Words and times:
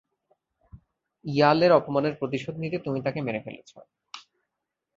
ইয়ালের 1.25 1.71
অপমানের 1.71 2.13
প্রতিশোধ 2.15 2.55
নিতে, 2.57 2.77
তুমি 2.79 2.99
তাকে 3.01 3.19
মেরে 3.21 3.41
ফেলেছ। 3.45 3.71